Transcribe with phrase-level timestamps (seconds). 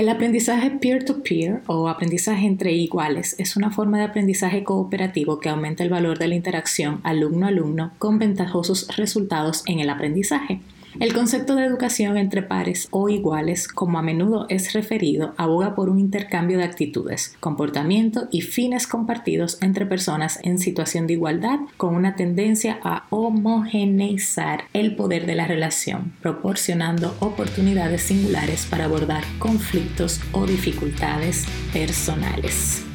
[0.00, 5.84] El aprendizaje peer-to-peer o aprendizaje entre iguales es una forma de aprendizaje cooperativo que aumenta
[5.84, 10.62] el valor de la interacción alumno-alumno con ventajosos resultados en el aprendizaje.
[10.98, 15.88] El concepto de educación entre pares o iguales, como a menudo es referido, aboga por
[15.88, 21.94] un intercambio de actitudes, comportamiento y fines compartidos entre personas en situación de igualdad con
[21.94, 30.20] una tendencia a homogeneizar el poder de la relación, proporcionando oportunidades singulares para abordar conflictos
[30.32, 32.89] o dificultades personales.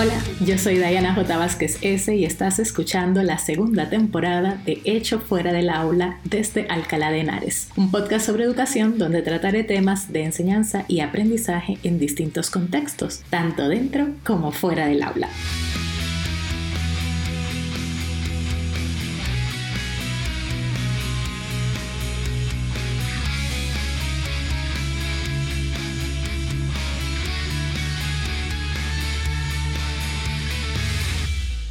[0.00, 0.14] Hola,
[0.46, 1.36] yo soy Diana J.
[1.36, 2.14] Vázquez S.
[2.14, 7.70] y estás escuchando la segunda temporada de Hecho Fuera del Aula desde Alcalá de Henares,
[7.74, 13.68] un podcast sobre educación donde trataré temas de enseñanza y aprendizaje en distintos contextos, tanto
[13.68, 15.30] dentro como fuera del aula.